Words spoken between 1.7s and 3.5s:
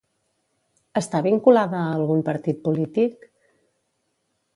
a algun partit polític?